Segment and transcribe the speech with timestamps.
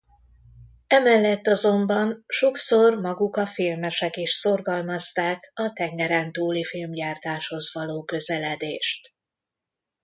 [0.87, 9.15] Emellett azonban sokszor maguk a filmesek is szorgalmazták a tengerentúli filmgyártáshoz való közeledést.